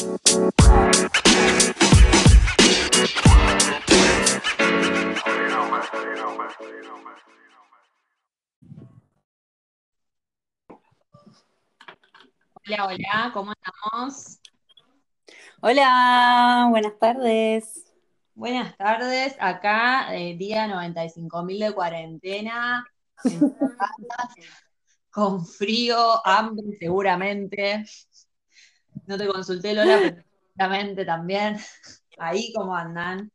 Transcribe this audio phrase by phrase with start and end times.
[0.00, 0.16] Hola,
[12.86, 14.40] hola, ¿cómo estamos?
[15.60, 17.84] Hola, buenas tardes.
[18.34, 22.86] Buenas tardes, acá eh, día 95.000 de cuarentena,
[25.10, 27.84] con frío, hambre seguramente.
[29.10, 29.98] No te consulté, Lola,
[30.94, 31.56] pero también.
[32.18, 33.32] Ahí, ¿cómo andan?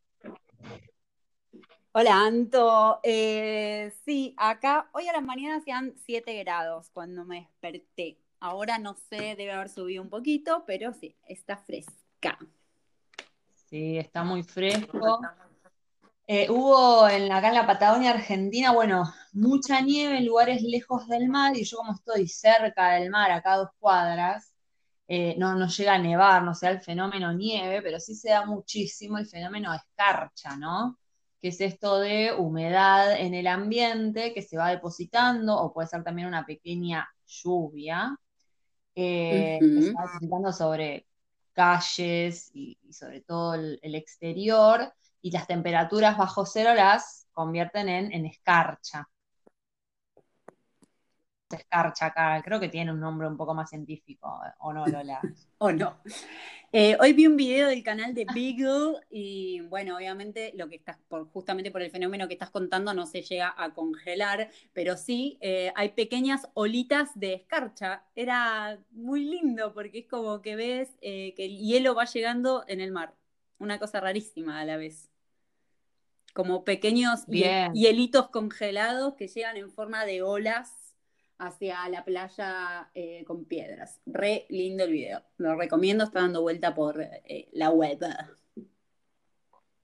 [1.91, 3.01] Hola, Anto.
[3.03, 8.17] Eh, sí, acá hoy a la mañana hacían 7 grados cuando me desperté.
[8.39, 12.39] Ahora no sé, debe haber subido un poquito, pero sí, está fresca.
[13.69, 15.19] Sí, está muy fresco.
[16.25, 21.27] Eh, hubo en, acá en la Patagonia Argentina, bueno, mucha nieve en lugares lejos del
[21.27, 24.54] mar y yo como estoy cerca del mar, acá a dos cuadras,
[25.07, 28.45] eh, no, no llega a nevar, no sea el fenómeno nieve, pero sí se da
[28.45, 30.97] muchísimo el fenómeno escarcha, ¿no?
[31.39, 36.03] Que es esto de humedad en el ambiente que se va depositando, o puede ser
[36.03, 38.17] también una pequeña lluvia,
[38.95, 41.05] eh, que se va depositando sobre
[41.53, 48.25] calles y, sobre todo el, exterior, y las temperaturas bajo cero las convierten en, en
[48.25, 49.07] escarcha.
[51.51, 55.21] Escarcha acá, creo que tiene un nombre un poco más científico, ¿o no, Lola?
[55.59, 55.99] ¿O no?
[56.71, 60.97] Eh, hoy vi un video del canal de Beagle y bueno, obviamente lo que estás,
[61.07, 65.37] por, justamente por el fenómeno que estás contando, no se llega a congelar, pero sí
[65.39, 68.03] eh, hay pequeñas olitas de escarcha.
[68.15, 72.81] Era muy lindo porque es como que ves eh, que el hielo va llegando en
[72.81, 73.13] el mar.
[73.59, 75.11] Una cosa rarísima a la vez.
[76.33, 80.84] Como pequeños hielitos congelados que llegan en forma de olas
[81.37, 83.99] hacia la playa eh, con piedras.
[84.05, 85.21] Re lindo el video.
[85.37, 87.99] Lo recomiendo, está dando vuelta por eh, la web.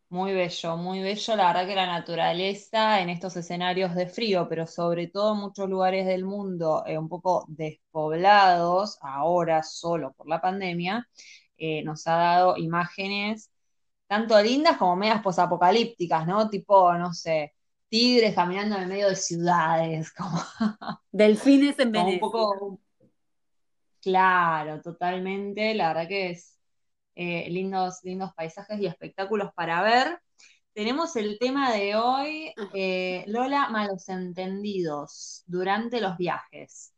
[0.09, 1.35] Muy bello, muy bello.
[1.35, 5.69] La verdad que la naturaleza en estos escenarios de frío, pero sobre todo en muchos
[5.69, 11.07] lugares del mundo eh, un poco despoblados, ahora solo por la pandemia,
[11.83, 13.51] nos ha dado imágenes
[14.07, 16.49] tanto lindas como medias posapocalípticas, ¿no?
[16.49, 17.53] Tipo, no sé,
[17.91, 20.41] tigres caminando en medio de ciudades, como
[21.11, 22.19] delfines en Venecia.
[22.21, 22.79] Poco,
[24.01, 25.75] claro, totalmente.
[25.75, 26.57] La verdad que es
[27.15, 30.19] eh, lindos, lindos paisajes y espectáculos para ver.
[30.73, 36.93] Tenemos el tema de hoy, eh, Lola, malos entendidos durante los viajes.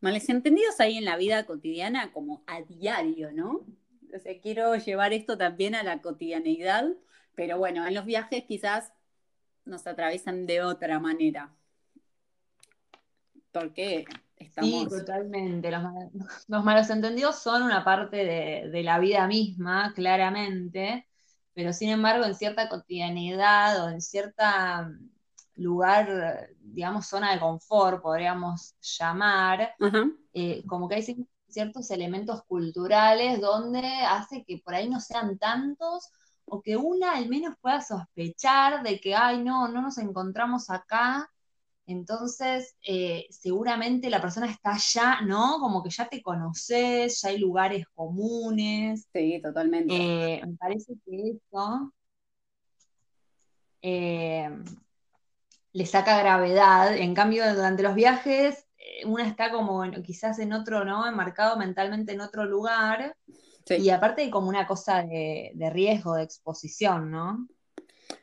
[0.00, 3.64] Malos entendidos ahí en la vida cotidiana como a diario, ¿no?
[4.12, 6.88] O sea, quiero llevar esto también a la cotidianeidad,
[7.36, 8.92] pero bueno, en los viajes quizás
[9.68, 11.54] nos atraviesan de otra manera.
[13.52, 14.04] Porque
[14.36, 14.70] estamos...
[14.70, 15.70] Sí, totalmente.
[15.70, 21.06] Los, malos entendidos son una parte de, la vida misma, claramente,
[21.54, 25.10] pero sin embargo en cierta cotidianidad o en cierta mm,
[25.56, 29.74] lugar, digamos, zona de confort, podríamos llamar,
[30.32, 36.10] eh, como que hay ciertos elementos culturales donde hace que por ahí no sean tantos
[36.50, 41.30] o que una al menos pueda sospechar de que, ay, no, no nos encontramos acá,
[41.88, 45.58] entonces eh, seguramente la persona está ya, ¿no?
[45.58, 49.08] Como que ya te conoces, ya hay lugares comunes.
[49.10, 49.94] Sí, totalmente.
[49.94, 51.92] Eh, me parece que eso
[53.80, 54.50] eh,
[55.72, 56.94] le saca gravedad.
[56.94, 58.66] En cambio, durante los viajes,
[59.06, 61.06] una está como quizás en otro, ¿no?
[61.06, 63.16] Enmarcado mentalmente en otro lugar
[63.76, 67.48] y aparte hay como una cosa de, riesgo, de exposición, ¿no?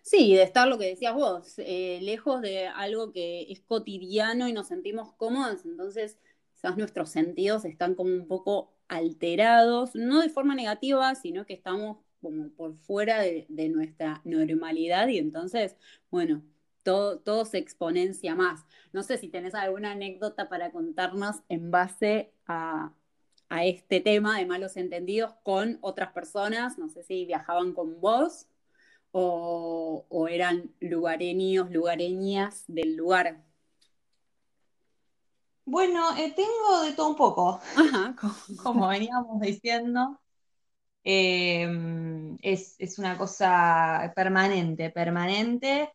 [0.02, 4.54] Sí, de estar lo que decías vos, eh, lejos de algo que es cotidiano y
[4.54, 6.18] nos sentimos cómodos, entonces
[6.54, 11.98] quizás nuestros sentidos están como un poco alterados, no de forma negativa, sino que estamos
[12.22, 15.76] como por fuera de, nuestra normalidad y entonces,
[16.10, 16.44] bueno,
[16.84, 18.66] todo, todo, se exponencia más.
[18.94, 22.94] No sé si tenés alguna anécdota para contarnos en base a,
[23.50, 28.47] a este tema de malos entendidos con otras personas, no sé si viajaban con vos
[29.12, 33.44] o, eran lugareños, lugareñas del lugar.
[35.64, 37.62] Bueno, eh, tengo de todo un poco,
[38.64, 40.20] como, veníamos diciendo.
[41.03, 45.94] Em, es, es, una cosa permanente, permanente.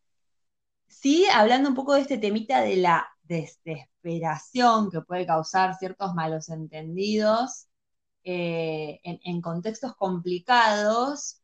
[0.89, 6.49] Sí, hablando un poco de este temita de la desesperación que puede causar ciertos malos
[6.49, 7.69] entendidos
[8.25, 11.41] eh, en, contextos complicados,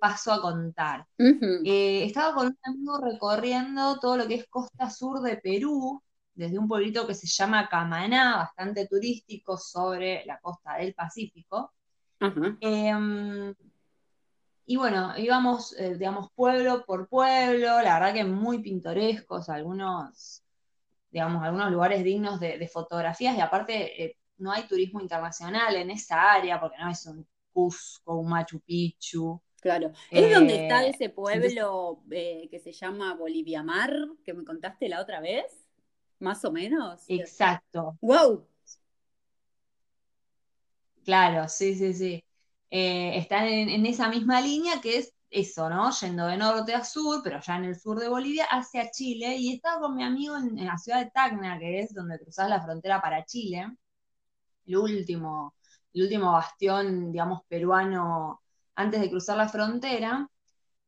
[0.00, 1.06] paso a contar.
[1.18, 6.02] Eh, estaba con un amigo recorriendo todo lo que es costa sur de Perú,
[6.34, 11.72] desde un pueblito que se llama Camaná, bastante turístico sobre la costa del Pacífico.
[12.60, 13.54] Em,
[14.66, 20.42] y bueno, íbamos, eh, digamos, pueblo por pueblo, la verdad que muy pintorescos, algunos,
[21.10, 25.90] digamos, algunos lugares dignos de, de fotografías y aparte eh, no hay turismo internacional en
[25.90, 29.40] esa área porque no es un Cusco, un Machu Picchu.
[29.60, 29.92] Claro.
[30.14, 33.92] ¿Es donde está Eh, ese pueblo eh, que se llama Boliviamar,
[34.24, 35.44] que me contaste la otra vez?
[36.18, 37.02] Más o menos.
[37.08, 38.46] exacto, ¡Wow!
[41.04, 42.24] claro, sí, sí, sí.
[42.70, 45.90] Eh, están en, en esa misma línea que es eso, ¿no?
[45.92, 49.36] Yendo de norte a sur, pero ya en el sur de Bolivia, hacia Chile.
[49.36, 52.48] Y estaba con mi amigo en, en la ciudad de Tacna, que es donde cruzás
[52.48, 53.66] la frontera para Chile,
[54.66, 55.54] el último,
[55.94, 58.42] el último bastión, digamos, peruano
[58.76, 60.28] antes de cruzar la frontera.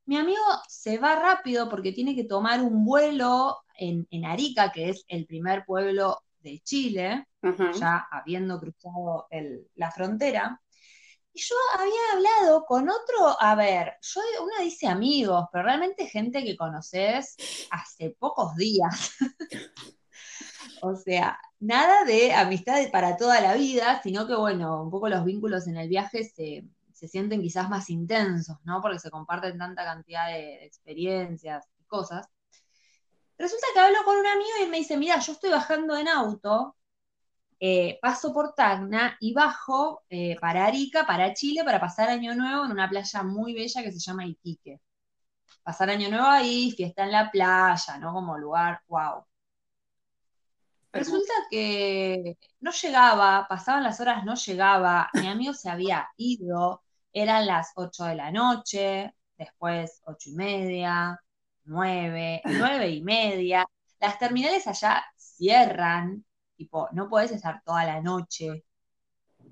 [0.07, 4.91] Mi amigo se va rápido porque tiene que tomar un vuelo en, en Arica, que
[4.91, 7.29] es el primer pueblo de Chile,
[7.73, 10.62] ya habiendo cruzado el- la frontera.
[11.35, 16.45] Y yo había hablado con otro, a ver, yo uno dice amigos, pero realmente gente
[16.45, 17.37] que conoces
[17.71, 19.13] hace pocos días.
[20.85, 25.25] O sea, nada de amistad para toda la vida, sino que bueno, un poco los
[25.25, 28.81] vínculos en el viaje se, se sienten quizás más intensos, ¿no?
[28.81, 32.27] Porque se comparten tanta cantidad de, de experiencias y cosas.
[33.39, 36.75] Resulta que hablo con un amigo y me dice, mira, yo estoy bajando en auto
[37.65, 42.65] eh, paso por Tacna y bajo eh, para Arica, para Chile, para pasar Año Nuevo
[42.65, 44.81] en una playa muy bella que se llama Iquique.
[45.63, 48.13] Pasar Año Nuevo ahí, fiesta en la playa, ¿no?
[48.15, 49.25] Como lugar, wow.
[50.93, 56.83] Resulta que no llegaba, pasaban las horas, no llegaba, mi amigo se había ido,
[57.13, 61.21] eran las 8 de la noche, después ocho y media,
[61.65, 63.65] nueve, nueve y media.
[64.01, 66.25] Las terminales allá cierran,
[66.57, 68.65] tipo, no podés estar toda la noche.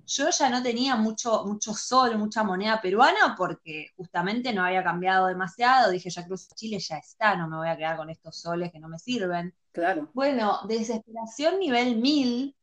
[0.06, 5.26] Yo ya no tenía mucho, mucho sol, mucha moneda peruana, porque justamente no había cambiado
[5.26, 5.90] demasiado.
[5.90, 8.80] Dije, ya cruzo Chile, ya está, no me voy a quedar con estos soles que
[8.80, 9.54] no me sirven.
[9.72, 10.10] Claro.
[10.14, 12.56] Bueno, desesperación nivel 1000,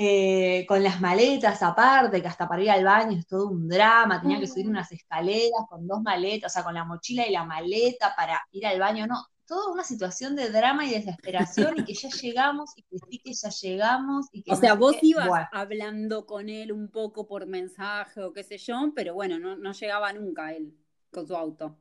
[0.00, 4.20] eh, con las maletas aparte, que hasta para ir al baño es todo un drama,
[4.22, 7.42] tenía que subir unas escaleras con dos maletas, o sea, con la mochila y la
[7.42, 11.94] maleta para ir al baño, no, toda una situación de drama y desesperación y que
[11.94, 15.06] ya llegamos y que sí que ya llegamos y que O no sea, vos qué.
[15.08, 19.38] ibas Bueno, hablando con él un poco por mensaje o qué sé yo, pero bueno,
[19.38, 20.76] no, no llegaba nunca él
[21.10, 21.76] con su auto.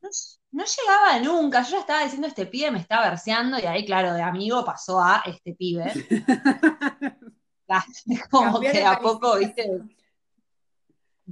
[0.00, 0.08] no,
[0.52, 4.14] no llegaba nunca, yo ya estaba diciendo este pibe me está verseando y ahí, claro,
[4.14, 5.92] de amigo pasó a este pibe.
[8.30, 9.68] Como que a poco, viste.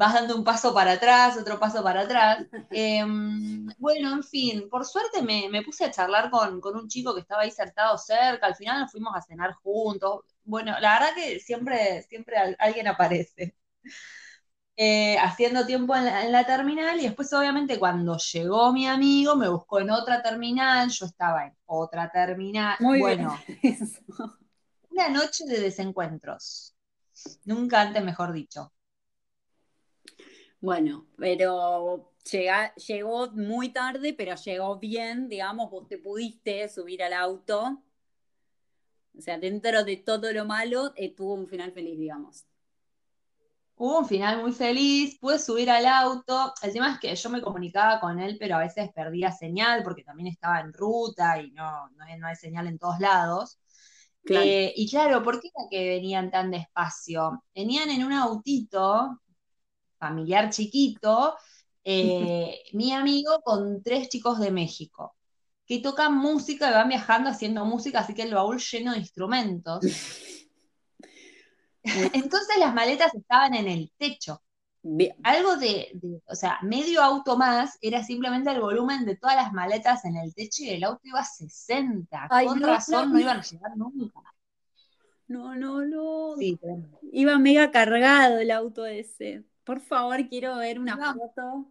[0.01, 2.47] Vas dando un paso para atrás, otro paso para atrás.
[2.71, 3.05] Eh,
[3.77, 7.21] bueno, en fin, por suerte me, me puse a charlar con, con, un chico que
[7.21, 10.23] estaba ahí sentado cerca, al final nos fuimos a cenar juntos.
[10.43, 13.55] Bueno, la verdad que siempre, siempre alguien aparece.
[14.75, 19.37] Eh, haciendo tiempo en la, en la, terminal y después obviamente cuando llegó mi amigo
[19.37, 22.77] me buscó en otra terminal, yo estaba en otra terminal.
[22.81, 23.79] Muy bueno, bien.
[24.89, 26.75] Una noche de desencuentros.
[27.45, 28.73] Nunca antes mejor dicho.
[30.61, 37.15] Bueno, pero llega, llegó muy tarde, pero llegó bien, digamos, vos te pudiste subir al
[37.15, 37.83] auto.
[39.17, 42.45] O sea, dentro de todo lo malo, eh, tuvo un final feliz, digamos.
[43.77, 46.53] Hubo un final muy feliz, pude subir al auto.
[46.63, 50.05] El tema es que yo me comunicaba con él, pero a veces perdía señal porque
[50.05, 53.59] también estaba en ruta y no, no, hay, no hay señal en todos lados.
[54.23, 54.45] Claro.
[54.45, 57.43] Eh, y claro, ¿por qué era que venían tan despacio?
[57.55, 59.19] Venían en un autito
[60.01, 61.37] familiar chiquito,
[61.85, 65.15] eh, mi amigo con tres chicos de México,
[65.67, 69.85] que tocan música y van viajando haciendo música, así que el baúl lleno de instrumentos.
[71.83, 74.43] Entonces las maletas estaban en el techo.
[74.83, 75.15] Bien.
[75.23, 79.53] Algo de, de, o sea, medio auto más era simplemente el volumen de todas las
[79.53, 82.29] maletas en el techo y el auto iba a 60.
[82.31, 83.15] Ay, Con no, razón no.
[83.15, 84.21] no iban a llegar nunca.
[85.29, 86.35] No, no, no.
[86.39, 86.59] Sí,
[87.13, 89.45] Iba mega cargado el auto ese.
[89.71, 91.15] Por favor, quiero ver una No.
[91.15, 91.65] foto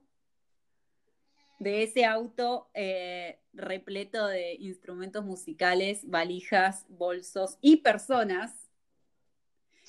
[1.59, 8.53] de ese auto eh, repleto de instrumentos musicales, valijas, bolsos y personas.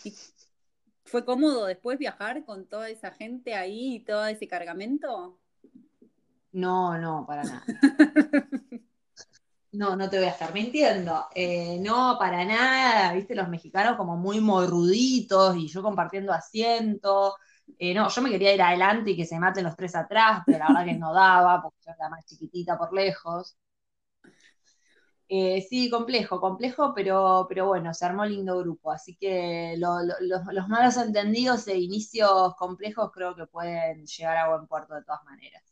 [0.03, 0.13] Y
[1.05, 5.39] ¿Fue cómodo después viajar con toda esa gente ahí y todo ese cargamento?
[6.51, 7.63] No, no, para nada.
[9.73, 11.27] No, no te voy a estar mintiendo.
[11.33, 13.13] Eh, no, para nada.
[13.13, 17.37] Viste, los mexicanos como muy morruditos y yo compartiendo asiento.
[17.81, 20.59] Eh, no, yo me quería ir adelante y que se maten los tres atrás, pero
[20.61, 23.57] la verdad que no daba porque yo era más chiquitita por lejos.
[25.33, 28.91] Eh, sí, complejo, complejo, pero, pero bueno, se armó lindo grupo.
[28.93, 34.95] Así que los malos entendidos e inicios complejos creo que pueden llegar a buen puerto
[34.95, 35.63] de todas maneras.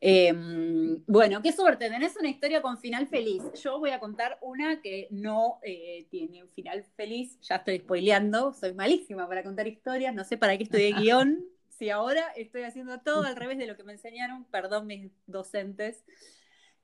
[0.00, 3.42] Em, bueno, qué suerte, tenés una historia con final feliz.
[3.62, 8.52] Yo voy a contar una que no eh, tiene un final feliz, ya estoy spoileando,
[8.52, 12.62] soy malísima para contar historias, no sé para qué estoy de guion, si ahora estoy
[12.62, 16.04] haciendo todo al revés de lo que me enseñaron, perdón mis docentes.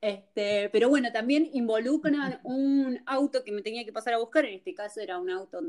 [0.01, 4.55] Este, pero bueno, también involucran un auto que me tenía que pasar a buscar, en
[4.55, 5.59] este caso era un auto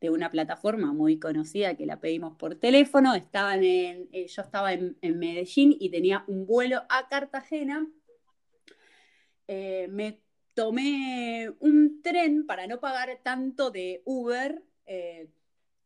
[0.00, 4.72] de, una plataforma muy conocida que la pedimos por teléfono, estaban en, eh, yo estaba
[4.72, 7.86] en, Medellín y tenía un vuelo a Cartagena,
[9.46, 10.20] eh, me
[10.54, 15.28] tomé un tren para no pagar tanto de Uber, eh,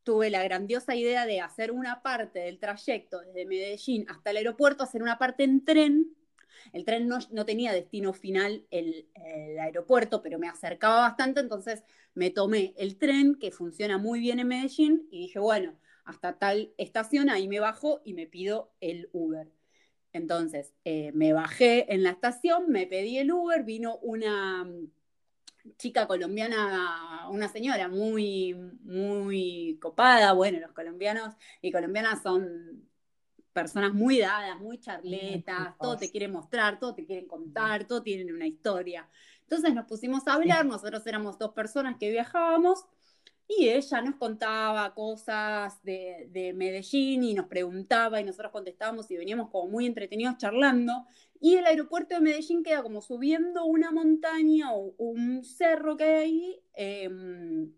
[0.02, 4.84] tuve la grandiosa idea de hacer una parte del trayecto desde Medellín hasta el aeropuerto,
[4.84, 6.14] hacer una parte en tren
[6.72, 11.84] el tren no, tenía destino final el, el, aeropuerto, pero me acercaba bastante, entonces
[12.14, 16.72] me tomé el tren que funciona muy bien en Medellín y dije, bueno, hasta tal
[16.76, 19.50] estación, ahí me bajo y me pido el Uber.
[20.12, 24.90] Entonces, eh, me bajé en la estación, me pedí el Uber, vino una mm,
[25.76, 30.32] chica colombiana, una señora muy, muy copada.
[30.32, 32.88] Bueno, los colombianos y colombianas son
[33.54, 38.34] personas muy dadas, muy charletas, todo te quieren mostrar, todo te quieren contar, todo tienen
[38.34, 39.08] una historia.
[39.42, 42.84] Entonces nos pusimos a hablar, nosotros éramos dos personas que viajábamos
[43.46, 49.16] y ella nos contaba cosas de, de, Medellín y nos preguntaba y nosotros contestábamos y
[49.16, 51.06] veníamos como muy entretenidos charlando.
[51.40, 56.14] Y el aeropuerto de Medellín queda como subiendo una montaña o un cerro que hay
[56.16, 57.72] ahí em,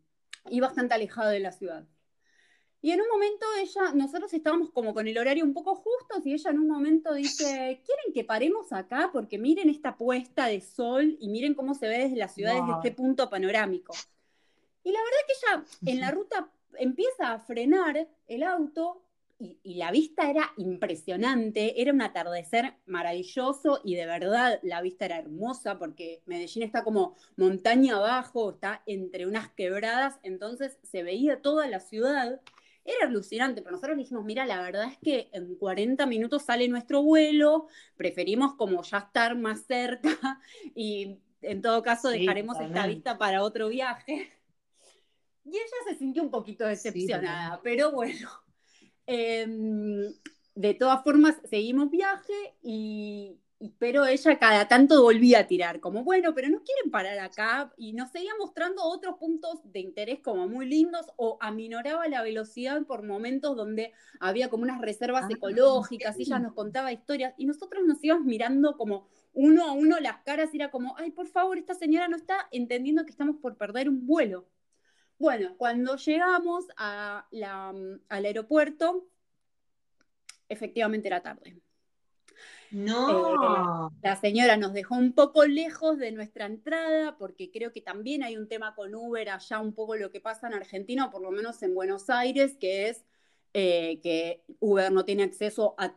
[0.48, 1.84] y bastante alejado de la ciudad.
[2.82, 6.34] Y en un momento ella, nosotros estábamos como con el horario un poco justos y
[6.34, 9.10] ella en un momento dice, ¿quieren que paremos acá?
[9.12, 12.72] Porque miren esta puesta de sol y miren cómo se ve desde la ciudad desde
[12.72, 13.94] este punto panorámico.
[14.84, 19.02] Y la verdad que ella en la ruta empieza a frenar el auto
[19.38, 25.04] y, y, la vista era impresionante, era un atardecer maravilloso y de verdad la vista
[25.04, 31.42] era hermosa porque Medellín está como montaña abajo, está entre unas quebradas, entonces se veía
[31.42, 32.40] toda la ciudad
[32.86, 37.02] era alucinante, pero nosotros dijimos, mira, la verdad es que en 40 minutos sale nuestro
[37.02, 37.66] vuelo,
[37.96, 40.10] preferimos como ya estar más cerca
[40.74, 44.30] y en todo caso dejaremos esta vista para otro viaje.
[45.48, 48.28] Y ella se sintió un poquito decepcionada, pero bueno.
[49.08, 50.12] Em,
[50.56, 53.38] de todas formas, seguimos viaje y,
[53.78, 57.94] pero ella cada tanto volvía a tirar, como bueno, pero no quieren parar acá, y
[57.94, 63.02] nos seguía mostrando otros puntos de interés como muy lindos, o aminoraba la velocidad por
[63.02, 67.84] momentos donde había como unas reservas ah, ecológicas, y ella nos contaba historias, y nosotros
[67.86, 71.56] nos íbamos mirando como uno a uno las caras, y era como, ay, por favor,
[71.56, 74.46] esta señora no está entendiendo que estamos por perder un vuelo.
[75.18, 77.26] Bueno, cuando llegamos a
[78.08, 79.08] al aeropuerto,
[80.48, 81.56] efectivamente era tarde.
[82.70, 83.88] No.
[83.88, 88.22] Eh, la señora nos dejó un poco lejos de nuestra entrada porque creo que también
[88.22, 91.22] hay un tema con Uber allá, un poco lo que pasa en Argentina, o por
[91.22, 93.04] lo menos en Buenos Aires, que es
[93.54, 95.96] eh, que Uber no tiene acceso a,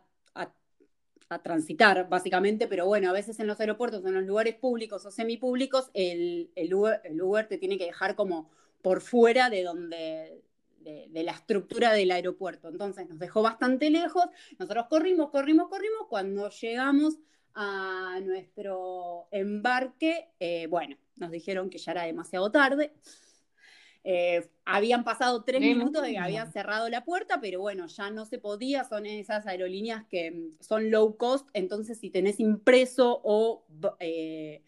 [1.44, 5.88] transitar, básicamente, pero bueno, a veces en los aeropuertos, en los lugares públicos o semipúblicos,
[5.94, 8.50] el, el, Uber, el Uber te tiene que dejar como
[8.82, 10.42] por fuera de donde,
[10.80, 12.68] de, la estructura del aeropuerto.
[12.68, 14.24] Entonces nos dejó bastante lejos.
[14.58, 16.06] Nosotros corrimos, corrimos, corrimos.
[16.08, 17.18] Cuando llegamos
[17.54, 22.92] a nuestro embarque, eh, bueno, nos dijeron que ya era demasiado tarde.
[24.02, 28.24] Eh, habían pasado tres minutos de que habían cerrado la puerta, pero bueno, ya no
[28.24, 33.66] se podía, son esas aerolíneas que mm, son low cost, entonces si tenés impreso o
[33.98, 34.62] eh,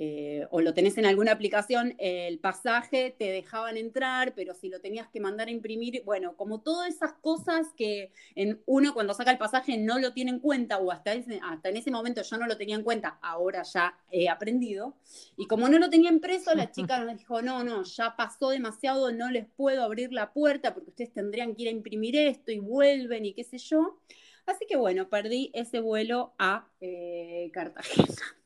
[0.00, 4.80] eh, o lo tenés en alguna aplicación, el pasaje te dejaban entrar, pero si lo
[4.80, 9.32] tenías que mandar a imprimir, bueno, como todas esas cosas que en uno cuando saca
[9.32, 11.12] el pasaje no lo tiene en cuenta, o hasta,
[11.42, 14.94] hasta en ese momento yo no lo tenía en cuenta, ahora ya he aprendido.
[15.36, 19.10] Y como no lo tenía impreso, la chica nos dijo, no, no, ya pasó demasiado,
[19.10, 22.60] no les puedo abrir la puerta porque ustedes tendrían que ir a imprimir esto y
[22.60, 23.98] vuelven y qué sé yo.
[24.46, 28.37] Así que bueno, perdí ese vuelo a eh, Cartagena.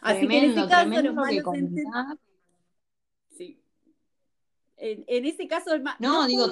[0.00, 1.44] Así que en ese caso los malos
[3.30, 3.58] Sí.
[4.76, 6.48] En, ese caso, no, no digo,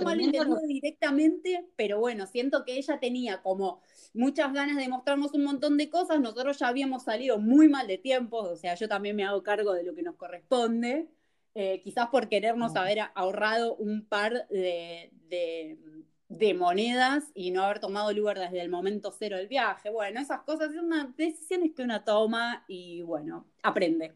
[0.68, 3.82] directamente, pero bueno, siento que ella tenía como
[4.14, 6.20] muchas ganas de mostrarnos un montón de cosas.
[6.20, 9.72] Nosotros ya habíamos salido muy mal de tiempo, o sea, yo también me hago cargo
[9.72, 11.08] de lo que nos corresponde.
[11.56, 15.76] Eh, quizás por querernos haber ahorrado un par de, de
[16.56, 19.90] monedas y no haber tomado el Uber desde el momento cero del viaje.
[19.90, 24.14] Bueno, esas cosas son decisiones que uno toma y bueno, aprende.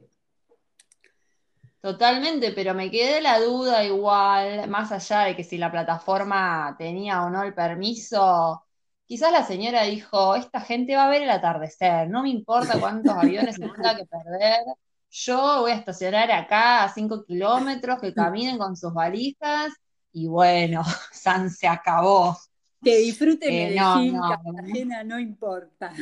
[1.80, 7.22] Totalmente, pero me quedé la duda igual, más allá de que si la plataforma tenía
[7.24, 8.64] o no el permiso,
[9.04, 13.12] quizás la señora dijo, esta gente va a ver el atardecer, no me importa cuántos
[13.12, 14.64] aviones se tenga que perder,
[15.10, 19.74] yo voy a estacionar acá a cinco kilómetros, que caminen con sus valijas,
[20.14, 22.38] y bueno, San se acabó.
[22.82, 25.92] Que disfruten eh, Medellín, no, no, no importa.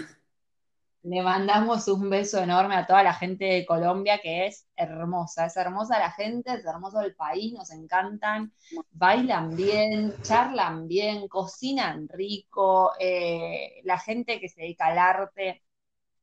[1.05, 5.57] Le mandamos un beso enorme a toda la gente de Colombia que es hermosa, es
[5.57, 8.53] hermosa la gente, es hermoso el país, nos encantan,
[8.93, 15.63] bailan bien, charlan bien, cocinan rico, eh, la gente que se dedica al arte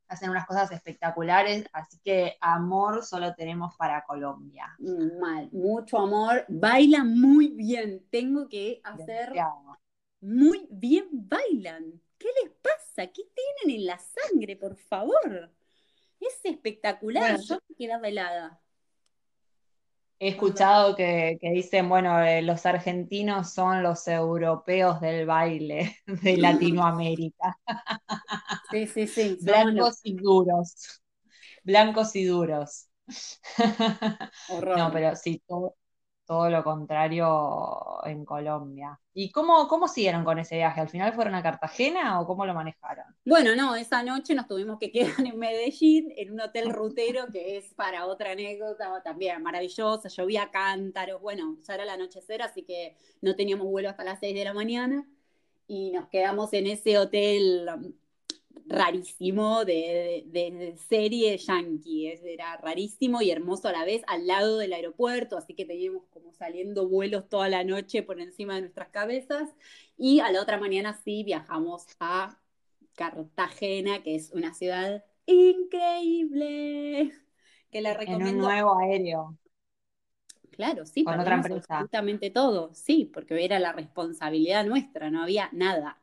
[0.09, 4.75] hacen unas cosas espectaculares, así que amor solo tenemos para Colombia.
[5.21, 9.33] Mal, mucho amor, bailan muy bien, tengo que hacer...
[10.21, 12.01] Muy bien bailan.
[12.17, 13.07] ¿Qué les pasa?
[13.07, 15.49] ¿Qué tienen en la sangre, por favor?
[16.19, 18.61] Es espectacular, yo me quedaba helada.
[20.21, 27.57] He escuchado que, dicen, bueno, eh, los argentinos son los europeos del baile de Latinoamérica.
[28.71, 29.37] Sí, sí, sí.
[29.41, 31.01] Blancos y duros.
[31.63, 32.87] Blancos y duros.
[34.49, 35.75] No, pero sí, todo,
[36.25, 38.99] todo lo contrario en Colombia.
[39.13, 40.81] ¿Y cómo, cómo siguieron con ese viaje?
[40.81, 43.05] ¿Al final fueron a Cartagena o cómo lo manejaron?
[43.25, 47.57] Bueno, no, esa noche nos tuvimos que quedar en Medellín, en un hotel rutero que
[47.57, 52.95] es para otra anécdota también maravillosa, llovía cántaros, bueno, ya era el anochecer, así que
[53.21, 55.07] no teníamos vuelo hasta las 6 de la mañana
[55.67, 57.69] y nos quedamos en ese hotel
[58.65, 62.07] rarísimo de, serie yankee.
[62.23, 66.33] Era rarísimo y hermoso a la vez, al lado del aeropuerto, así que teníamos como
[66.33, 69.49] saliendo vuelos toda la noche por encima de nuestras cabezas.
[69.97, 72.39] Y a la otra mañana sí viajamos a
[72.95, 77.11] Cartagena, que es una ciudad increíble,
[77.71, 78.29] que la recomiendo.
[78.29, 79.37] En un nuevo aéreo.
[80.51, 81.65] Claro, sí, con otra empresa.
[81.69, 86.01] absolutamente todo, sí, porque era la responsabilidad nuestra, no había nada.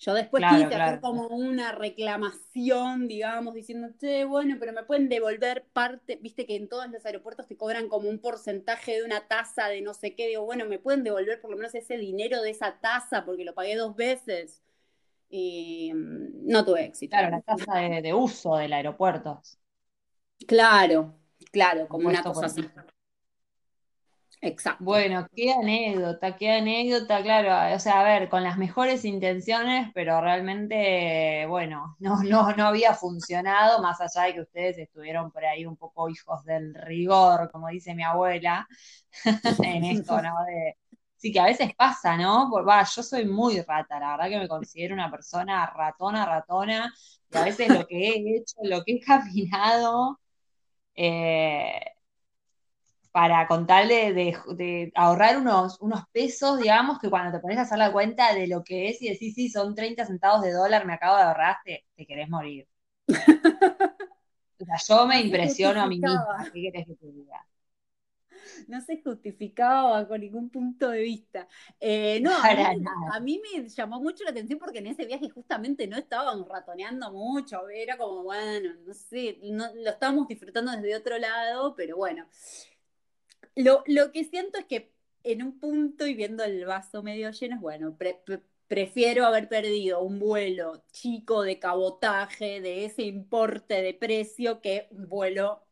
[0.00, 5.66] Yo después quise hacer como una reclamación, digamos, diciendo, che, bueno, pero me pueden devolver
[5.74, 9.68] parte, viste que en todos los aeropuertos te cobran como un porcentaje de una tasa
[9.68, 12.48] de no sé qué, digo, bueno, me pueden devolver por lo menos ese dinero de
[12.48, 14.62] esa tasa porque lo pagué dos veces.
[15.28, 17.10] Y mm, no tuve éxito.
[17.10, 19.42] Claro, la tasa de, uso del aeropuerto.
[20.46, 21.14] Claro,
[21.52, 22.66] claro, como una cosa así.
[24.42, 24.82] Exacto.
[24.84, 30.18] Bueno, qué anécdota, qué anécdota, claro, o sea, a ver, con las mejores intenciones, pero
[30.22, 35.66] realmente, bueno, no, no, no había funcionado, más allá de que ustedes estuvieron por ahí
[35.66, 38.66] un poco hijos del rigor, como dice mi abuela,
[39.62, 40.34] en esto, ¿no?
[41.16, 42.48] sí, que a veces pasa, ¿no?
[42.50, 46.92] Pues, va, yo soy muy rata, la verdad que me considero una persona ratona, ratona,
[47.30, 50.18] y a veces lo que he hecho, lo que he caminado,
[50.94, 51.80] eh,
[53.12, 57.92] para contarle de, ahorrar unos, unos pesos, digamos, que cuando te pones a hacer la
[57.92, 61.16] cuenta de lo que es y decís, sí, son 30 centavos de dólar, me acabo
[61.16, 62.66] de ahorrar, te, querés morir.
[63.08, 67.44] o sea, yo me impresiono a mí misma, ¿qué querés que te diga?
[68.68, 71.48] no se justificaba con ningún punto de vista.
[71.78, 75.96] Eh, no, a mí, me llamó mucho la atención porque en ese viaje justamente no
[75.96, 81.96] estábamos ratoneando mucho, era como, bueno, no sé, lo estábamos disfrutando desde otro lado, pero
[81.96, 82.26] bueno,
[83.56, 87.60] lo, que siento es que en un punto y viendo el vaso medio lleno, es
[87.60, 87.96] bueno,
[88.68, 95.08] prefiero haber perdido un vuelo chico de cabotaje de ese importe de precio que un
[95.08, 95.66] vuelo,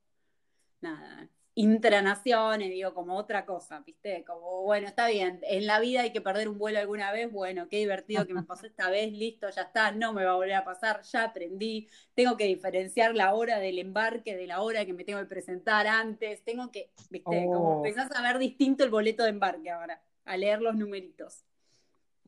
[0.80, 4.22] nada, intranaciones, digo, como otra cosa, ¿viste?
[4.24, 7.68] Como, bueno, está bien, en la vida hay que perder un vuelo alguna vez, bueno,
[7.68, 10.54] qué divertido que me pasó esta vez, listo, ya está, no me va a volver
[10.54, 14.92] a pasar, ya aprendí, tengo que diferenciar la hora del embarque de la hora que
[14.92, 17.46] me tengo que presentar antes, tengo que, ¿viste?
[17.46, 17.84] Como oh.
[17.84, 21.44] empezás a ver distinto el boleto de embarque ahora, a leer los numeritos.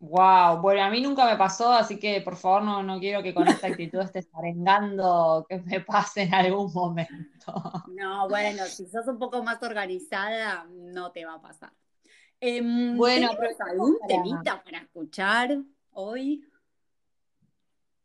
[0.01, 3.35] Wow, bueno, a mí nunca me pasó, así que por favor no, no quiero que
[3.35, 7.53] con esta actitud estés arengando que me pase en algún momento.
[7.89, 11.73] No, bueno, si sos un poco más organizada, no te va a pasar.
[12.41, 13.29] Em, bueno,
[13.71, 15.59] algún temita para escuchar
[15.91, 16.43] hoy?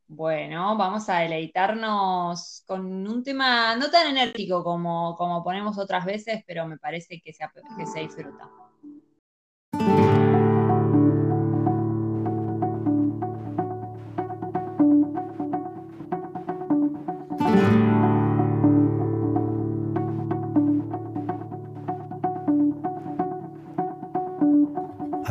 [0.08, 6.44] Bueno, vamos a deleitarnos con un tema no tan enérgico como, como ponemos otras veces,
[6.46, 7.46] pero me parece que se,
[7.78, 8.50] que se disfruta.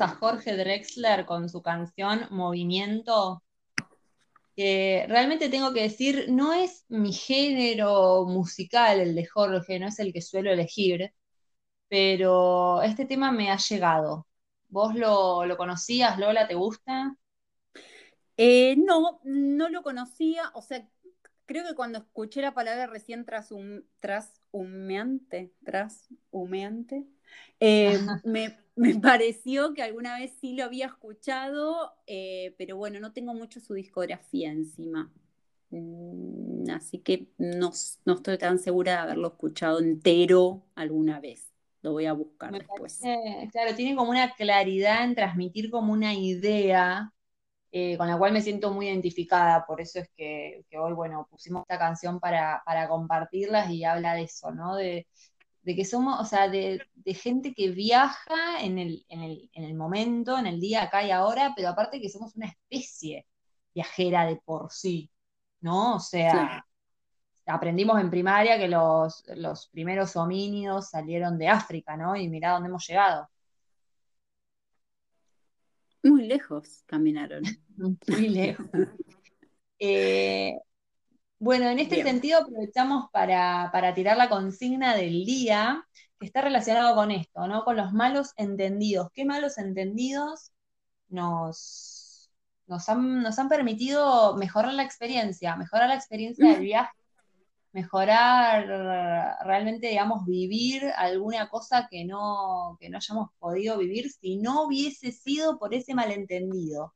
[0.00, 3.42] A Jorge Drexler con su canción Movimiento,
[4.56, 9.98] que realmente tengo que decir, no es mi género musical el de Jorge, no es
[9.98, 11.12] el que suelo elegir,
[11.88, 14.26] pero este tema me ha llegado.
[14.68, 16.46] ¿Vos lo, lo conocías, Lola?
[16.46, 17.16] ¿Te gusta?
[18.36, 20.88] Eh, no, no lo conocía, o sea,
[21.46, 27.06] creo que cuando escuché la palabra recién trashum, trashumeante, trashumeante,
[27.58, 33.12] eh, me, me, pareció que alguna vez sí lo había escuchado, eh, pero bueno, no
[33.12, 35.12] tengo mucho su discografía encima.
[35.70, 37.72] Mm, así que no,
[38.04, 41.52] no, estoy tan segura de haberlo escuchado entero alguna vez.
[41.82, 42.98] Lo voy a buscar Me después.
[43.00, 47.12] parece, claro, tiene como una claridad en transmitir como una idea
[47.72, 51.28] eh, con la cual me siento muy identificada, por eso es que, que hoy, bueno,
[51.30, 54.74] pusimos esta canción para, para, compartirlas y habla de eso, ¿no?
[54.74, 55.06] De,
[55.62, 59.64] de que somos, o sea, de, de gente que viaja en el, en, el, en
[59.64, 63.26] el, momento, en el día, acá y ahora, pero aparte que somos una especie
[63.74, 65.10] viajera de por sí,
[65.60, 65.96] ¿no?
[65.96, 66.64] O sea,
[67.34, 67.42] sí.
[67.46, 72.16] aprendimos en primaria que los, los primeros homínidos salieron de África, ¿no?
[72.16, 73.28] Y mirá dónde hemos llegado.
[76.02, 77.42] Muy lejos caminaron.
[78.08, 78.66] Muy lejos.
[79.78, 80.54] Eh,
[81.40, 82.06] bueno, en este Bien.
[82.06, 85.86] sentido aprovechamos para, para, tirar la consigna del día,
[86.18, 87.64] que está relacionado con esto, ¿no?
[87.64, 89.08] Con los malos entendidos.
[89.14, 90.52] ¿Qué malos entendidos
[91.08, 92.30] nos,
[92.66, 96.92] nos, han, nos han permitido mejorar la experiencia, mejorar la experiencia del viaje,
[97.72, 98.66] mejorar
[99.42, 105.10] realmente, digamos, vivir alguna cosa que no, que no hayamos podido vivir si no hubiese
[105.10, 106.92] sido por ese malentendido?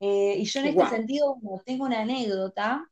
[0.00, 0.90] Eh, y yo en este wow.
[0.90, 2.88] sentido bueno, tengo una anécdota.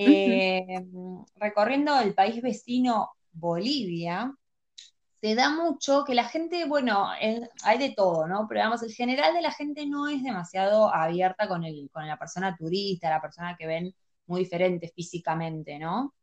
[0.00, 1.26] Eh, uh -huh.
[1.36, 4.32] Recorriendo el país vecino Bolivia,
[5.20, 8.46] se da mucho que la gente, bueno, el, hay de todo, ¿no?
[8.48, 12.16] Pero digamos, el general de la gente no es demasiado abierta con, el, con la
[12.16, 13.94] persona turista, la persona que ven
[14.26, 16.14] muy diferente físicamente, ¿no?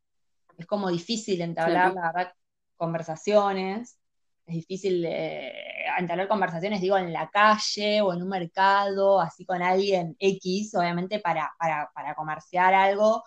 [0.58, 1.96] Es como difícil entablar, sí.
[1.96, 2.34] la verdad,
[2.78, 4.00] conversaciones,
[4.46, 5.54] es difícil eh,
[5.98, 11.20] entablar conversaciones, digo, en la calle o en un mercado, así con alguien X, obviamente
[11.20, 13.24] para, para, para comerciar algo,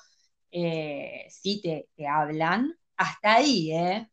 [0.50, 4.08] eh, sí te, te, hablan, hasta ahí, ¿eh?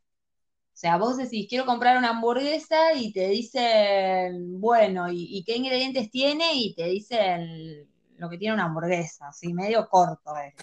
[0.73, 5.55] O sea, vos decís, quiero comprar una hamburguesa y te dicen, bueno, ¿y, y qué
[5.57, 6.53] ingredientes tiene?
[6.55, 10.35] Y te dicen lo que tiene una hamburguesa, así medio corto.
[10.37, 10.53] Eh.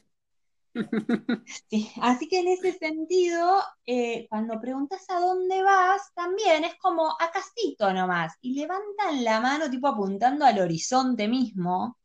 [1.68, 7.10] Sí, así que en ese sentido, eh, cuando preguntas a dónde vas, también es como
[7.10, 11.98] a casito nomás, y levantan la mano tipo apuntando al horizonte mismo,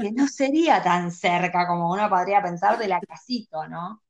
[0.00, 4.02] que no sería tan cerca como uno podría pensar de la casito, ¿no?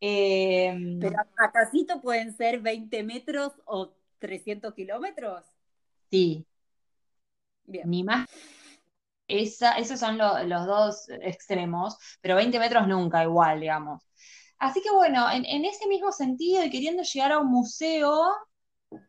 [0.00, 5.44] Eh, Pero a casito pueden ser 20 metros o 300 kilómetros.
[6.10, 6.46] Sí.
[7.66, 7.86] Bien.
[7.90, 8.28] Ni más
[9.28, 14.02] esa, esos son lo, los dos extremos, pero 20 metros nunca igual, digamos.
[14.58, 18.12] Así que bueno, en, en ese mismo sentido y queriendo llegar a un museo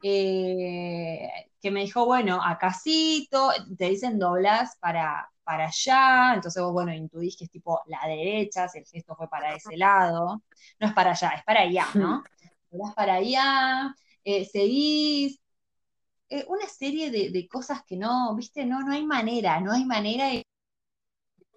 [0.04, 1.30] eh,
[1.64, 6.94] que me dijo, bueno, a casito, te dicen doblas para, para allá, entonces vos, bueno,
[6.94, 10.44] intuís que es tipo la derecha, si el gesto fue para ese lado,
[10.80, 12.22] no es para allá, es para allá, ¿no?
[12.72, 13.96] Vas para allá,
[14.26, 15.40] eh, seguís,
[16.30, 20.32] eh, una serie de, cosas que no, viste, no, no hay manera, no hay manera.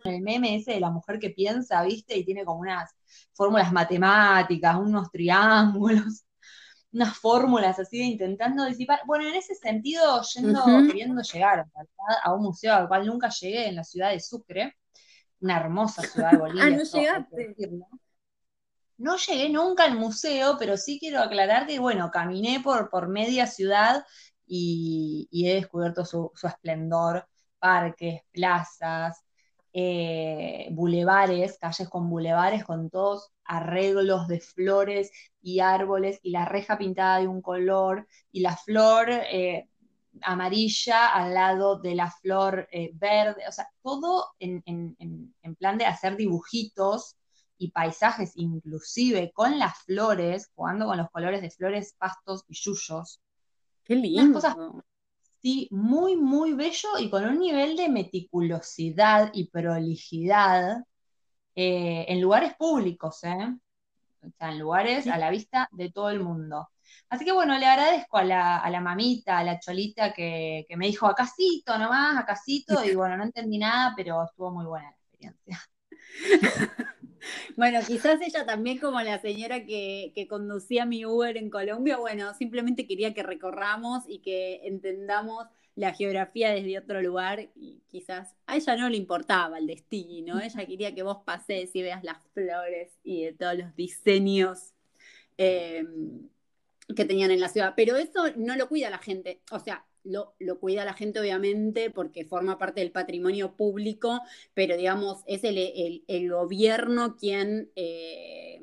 [0.05, 2.95] El meme ese de la mujer que piensa, viste, y tiene como unas
[3.33, 6.26] fórmulas matemáticas, unos triángulos,
[6.97, 9.01] unas fórmulas así de intentando disipar.
[9.07, 11.67] Bueno, en ese sentido, yendo, queriendo llegar
[12.25, 14.77] a un museo al cual nunca llegué en la ciudad de Sucre,
[15.41, 16.65] una hermosa ciudad de Bolivia.
[16.65, 17.55] ah, no llegaste.
[18.97, 23.47] No llegué nunca al museo, pero sí quiero aclarar que, bueno, caminé por, por media
[23.47, 24.03] ciudad
[24.47, 27.29] y, he descubierto su, esplendor,
[27.59, 29.23] parques, plazas,
[29.79, 35.11] eh, bulevares, calles con bulevares, con todos arreglos de flores
[35.43, 39.69] y árboles, y la reja pintada de un color, y la flor eh,
[40.23, 44.63] amarilla al lado de la flor eh, verde, o sea, todo en,
[45.59, 47.17] plan de hacer dibujitos
[47.59, 53.21] y paisajes, inclusive con las flores, jugando con los colores de flores, pastos y yuyos.
[53.85, 54.41] Qué lindo.
[55.47, 60.85] Sí, muy, muy bello y con un nivel de meticulosidad y prolijidad
[61.55, 63.55] eh, en lugares públicos, ¿eh?
[64.23, 66.69] O sea, en lugares a la vista de todo el mundo.
[67.09, 71.07] Así que bueno, le agradezco a la, mamita, a la cholita que, que, me dijo
[71.07, 75.61] acasito nomás, acasito, y bueno, no entendí nada, pero estuvo muy buena la experiencia.
[77.57, 82.87] Bueno, quizás ella también como la señora que, conducía mi Uber en Colombia, bueno, simplemente
[82.87, 88.77] quería que recorramos y que entendamos la geografía desde otro lugar y quizás a ella
[88.77, 93.25] no le importaba el destino, ella quería que vos pases y veas las flores y
[93.25, 94.73] de todos los diseños
[95.37, 96.29] em,
[96.95, 100.61] que tenían en la ciudad, pero eso no lo cuida la gente, o sea, lo,
[100.61, 104.21] cuida la gente, obviamente, porque forma parte del patrimonio público,
[104.55, 108.63] pero digamos, es el, gobierno quien eh,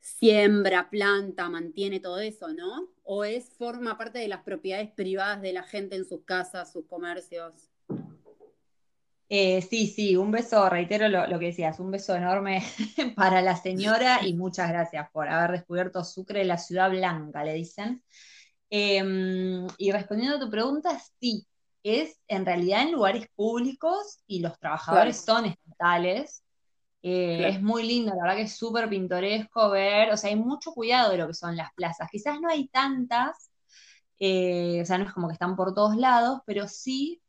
[0.00, 2.88] siembra, planta, mantiene todo eso, ¿no?
[3.02, 6.86] ¿O es, forma parte de las propiedades privadas de la gente en sus casas, sus
[6.86, 7.70] comercios?
[9.30, 12.62] Eh, sí, sí, un beso, reitero lo, lo, que decías, un beso enorme
[13.16, 18.02] para la señora y muchas gracias por haber descubierto Sucre, la ciudad blanca, le dicen.
[18.76, 21.46] Em, y respondiendo a tu pregunta, sí,
[21.84, 26.42] es en realidad en lugares públicos y los trabajadores son estatales.
[27.00, 30.72] Eh, es muy lindo, la verdad que es súper pintoresco ver, o sea, hay mucho
[30.72, 32.08] cuidado de lo que son las plazas.
[32.10, 33.48] Quizás no hay tantas,
[34.18, 37.22] eh, o sea, no es como que están por todos lados, pero sí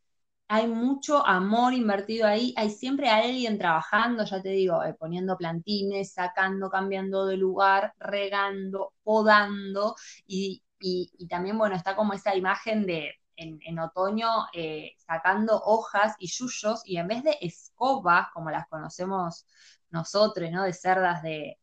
[0.48, 6.14] hay mucho amor invertido ahí, hay siempre alguien trabajando, ya te digo, eh, poniendo plantines,
[6.14, 13.16] sacando, cambiando de lugar, regando, podando, y, y, también, bueno, está como esa imagen de
[13.38, 19.46] en, otoño eh, sacando hojas y yuyos y en vez de escobas, como las conocemos
[19.90, 20.64] nosotros, ¿no?
[20.64, 21.58] De cerdas de,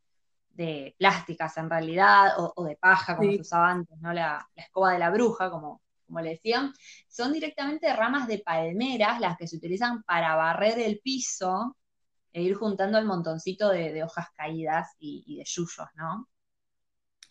[0.97, 4.11] plásticas en realidad, o, de paja, como se usaba antes, ¿no?
[4.13, 6.73] La, escoba de la bruja, como, como le decían,
[7.07, 11.77] son directamente ramas de palmeras las que se utilizan para barrer el piso
[12.33, 16.27] e ir juntando el montoncito de, hojas caídas y, y de yuyos, ¿no?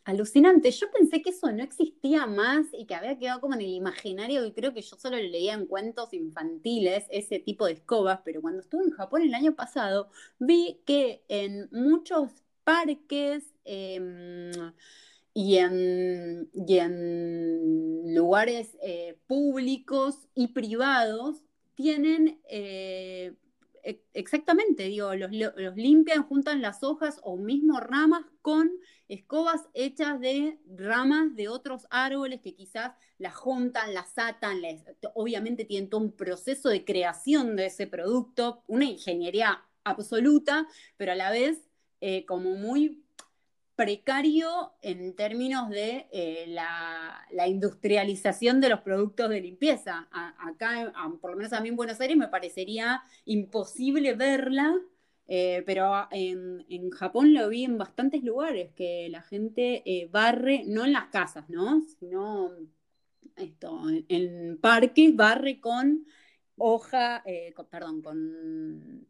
[0.05, 0.71] Alucinante.
[0.73, 4.45] Yo pensé que eso no existía más y que había quedado como en el imaginario
[4.45, 8.43] y creo que yo solo lo leía en cuentos infantiles, ese tipo de escobas, pero
[8.43, 10.11] cuando estuve en Japón el año pasado,
[10.41, 12.31] vi que en muchos
[12.65, 14.51] parques em,
[15.35, 21.43] y, en, en, lugares eh, públicos y privados
[21.77, 23.35] tienen eh,
[24.15, 25.31] exactamente, digo, los,
[25.77, 28.71] limpian, juntan las hojas o mismo ramas con
[29.09, 34.61] escobas hechas de ramas de otros árboles que quizás las juntan, las atan,
[35.15, 40.67] obviamente tienen todo un proceso de creación de ese producto, una ingeniería absoluta,
[40.97, 41.69] pero a la vez
[42.01, 43.05] eh, como muy
[43.83, 50.09] precario en términos de eh, la, industrialización de los productos de limpieza.
[50.13, 54.73] acá, por lo menos a mí en Buenos Aires, me parecería imposible verla,
[55.27, 60.85] eh, pero en, Japón lo vi en bastantes lugares, que la gente eh, barre, no
[60.85, 61.83] en las casas, ¿no?
[61.99, 62.53] Sino
[63.35, 66.07] esto, en, parques barre con
[66.57, 67.25] hoja,
[67.69, 69.09] perdón, con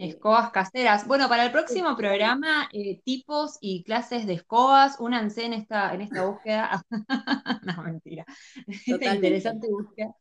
[0.00, 1.06] Escobas caseras.
[1.06, 6.00] Bueno, para el próximo programa, eh, tipos y clases de escobas, únanse en esta, en
[6.00, 6.82] esta búsqueda.
[7.62, 8.24] no, mentira.
[8.66, 10.14] Esta interesante búsqueda.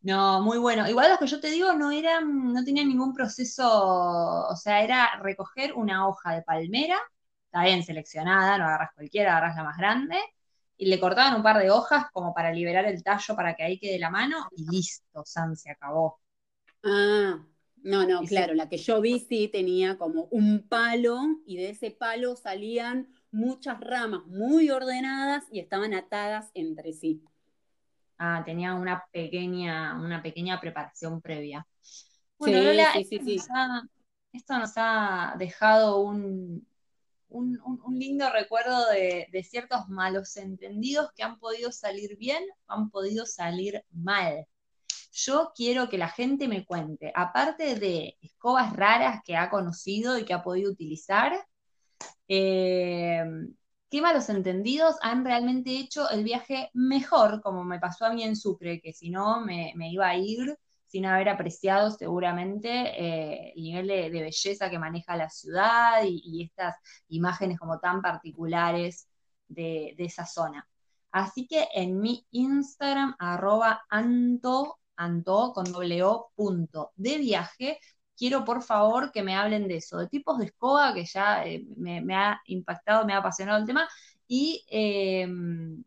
[0.00, 0.88] No, muy bueno.
[0.88, 3.68] Igual lo que yo te digo no eran, no tenían ningún proceso,
[4.48, 6.98] o sea, era recoger una hoja de palmera,
[7.44, 10.16] está bien seleccionada, no agarras cualquiera, agarras la más grande,
[10.78, 13.78] y le cortaban un par de hojas como para liberar el tallo para que ahí
[13.78, 16.18] quede la mano, y listo, San se acabó.
[16.82, 17.44] Ah,
[17.88, 21.90] no, no, claro, la que yo vi sí tenía como un palo y de ese
[21.90, 27.22] palo salían muchas ramas muy ordenadas y estaban atadas entre sí.
[28.18, 31.66] Ah, tenía una pequeña, una pequeña preparación previa.
[32.36, 32.92] Bueno, Lola,
[34.32, 36.66] esto, nos ha, dejado un,
[37.30, 42.90] un, lindo recuerdo de, de, ciertos malos entendidos que han podido salir bien o han
[42.90, 44.46] podido salir mal.
[45.10, 50.24] Yo quiero que la gente me cuente, aparte de escobas raras que ha conocido y
[50.24, 51.32] que ha podido utilizar,
[52.28, 53.24] eh,
[53.90, 58.36] qué malos entendidos han realmente hecho el viaje mejor, como me pasó a mí en
[58.36, 63.88] Sucre, que si no me, iba a ir sin haber apreciado seguramente eh, el nivel
[63.88, 66.76] de, belleza que maneja la ciudad y, estas
[67.08, 69.08] imágenes como tan particulares
[69.48, 70.68] de, esa zona.
[71.10, 77.78] Así que en mi Instagram, arroba anto, anto con doble o, punto de viaje,
[78.16, 81.64] quiero por favor que me hablen de eso, de tipos de escoba, que ya eh,
[81.76, 83.88] me, ha impactado, me ha apasionado el tema,
[84.26, 85.84] y em,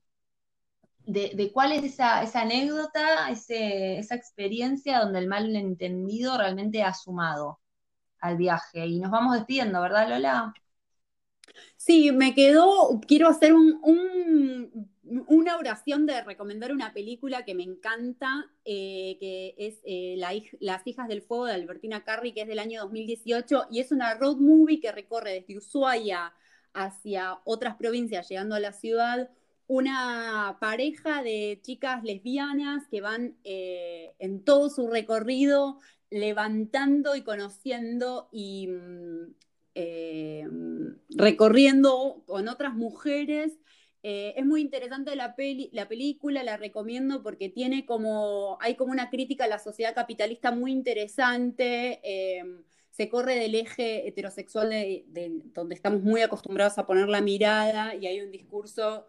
[1.06, 7.60] de, cuál es esa, anécdota, esa experiencia donde el malentendido realmente ha sumado
[8.20, 8.86] al viaje.
[8.88, 10.54] Y nos vamos despidiendo, ¿verdad, Lola?
[11.76, 14.90] Sí, me quedó, quiero hacer un
[15.28, 20.16] una oración de recomendar una película que me encanta, eh, que es eh,
[20.60, 24.14] Las hijas del fuego de Albertina Carri, que es del año 2018, y es una
[24.16, 26.34] road movie que recorre desde Ushuaia
[26.74, 29.30] hacia otras provincias, llegando a la ciudad,
[29.68, 38.28] una pareja de chicas lesbianas que van eh, en todo su recorrido levantando y conociendo
[38.32, 39.36] y mm,
[41.16, 43.54] recorriendo con otras mujeres
[44.04, 45.36] eh, es muy interesante la,
[45.72, 50.52] la película, la recomiendo porque tiene como, hay como una crítica a la sociedad capitalista
[50.52, 57.10] muy interesante, em, se corre del eje heterosexual de, donde estamos muy acostumbrados a poner
[57.10, 59.06] la mirada y hay un discurso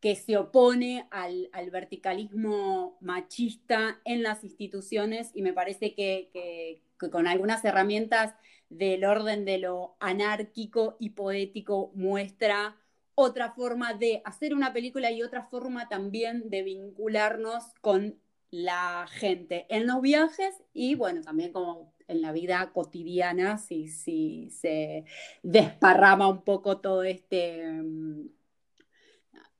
[0.00, 7.64] que se opone al, verticalismo machista en las instituciones y me parece que con algunas
[7.64, 8.34] herramientas
[8.68, 12.76] del orden de lo anárquico y poético muestra
[13.16, 19.66] otra forma de hacer una película y otra forma también de vincularnos con la gente
[19.70, 25.04] en los viajes y bueno, también como en la vida cotidiana, si, si se
[25.42, 28.28] desparrama un poco todo este, mm,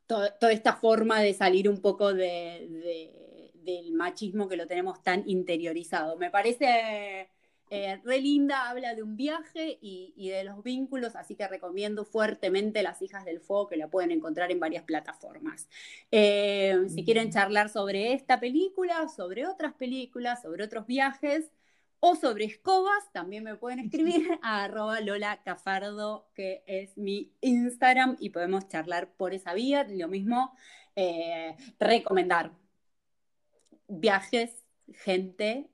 [0.06, 3.10] toda esta forma de salir un poco de,
[3.54, 6.16] del machismo que lo tenemos tan interiorizado.
[6.16, 7.30] Me parece
[7.68, 12.82] eh, re linda, habla de un viaje y, de los vínculos, así que recomiendo fuertemente
[12.82, 15.68] Las Hijas del Fuego, que la pueden encontrar en varias plataformas.
[16.12, 21.50] Eh, si quieren charlar sobre esta película, sobre otras películas, sobre otros viajes
[21.98, 28.16] o sobre escobas, también me pueden escribir a arroba Lola Cafardo, que es mi Instagram,
[28.20, 29.84] y podemos charlar por esa vía.
[29.88, 30.54] Lo mismo,
[30.94, 32.52] eh, recomendar
[33.88, 35.68] viajes, gente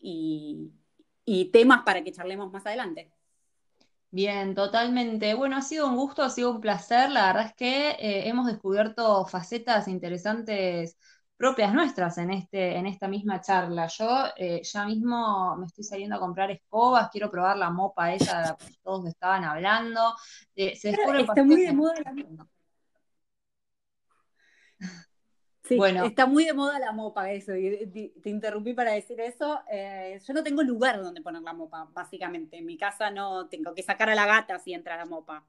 [0.00, 0.70] y,
[1.28, 3.12] y temas para que charlemos más adelante.
[4.10, 5.34] Bien, totalmente.
[5.34, 7.10] Bueno, ha sido un gusto, ha sido un placer.
[7.10, 10.96] La verdad es que eh, hemos descubierto facetas interesantes
[11.36, 13.86] propias nuestras en, este, en esta misma charla.
[13.88, 18.38] Yo eh, ya mismo me estoy saliendo a comprar escobas, quiero probar la mopa esa
[18.38, 20.14] de la que todos estaban hablando.
[20.56, 22.46] Eh, se está muy de moda la
[25.76, 26.04] bueno.
[26.04, 27.54] está muy de moda la mopa, eso.
[27.54, 27.86] Y
[28.22, 29.60] te interrumpí para decir eso.
[29.70, 32.58] Eh, yo no tengo lugar donde poner la mopa, básicamente.
[32.58, 35.44] En mi casa no tengo que sacar a la gata si entra la mopa.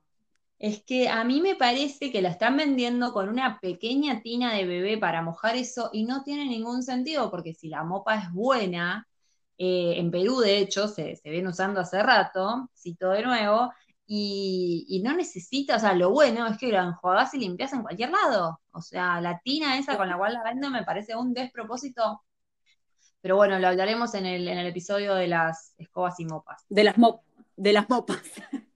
[0.58, 4.66] Es que a mí me parece que la están vendiendo con una pequeña tina de
[4.66, 9.08] bebé para mojar eso y no tiene ningún sentido porque si la mopa es buena,
[9.58, 13.72] eh, en Perú de hecho se, se ven usando hace rato, cito de nuevo,
[14.12, 18.10] y, no necesita, o sea, lo bueno es que lo enjuagás y limpias en cualquier
[18.10, 18.60] lado.
[18.72, 22.24] O sea, la tina esa con la cual la vendo me parece un despropósito.
[23.22, 26.66] Pero bueno, lo hablaremos en el, en el episodio de las escobas y mopas.
[26.70, 26.96] De las,
[27.56, 28.24] de las mopas.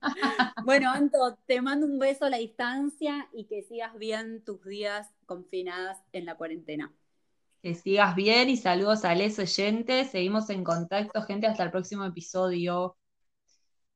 [0.64, 5.10] bueno, Anto, te mando un beso a la distancia y que sigas bien tus días
[5.26, 6.94] confinadas en la cuarentena.
[7.60, 10.12] Que sigas bien y saludos a los oyentes.
[10.12, 11.48] Seguimos en contacto, gente.
[11.48, 12.96] Hasta el próximo episodio.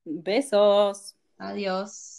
[0.04, 1.17] Besos.
[1.38, 2.17] Adiós.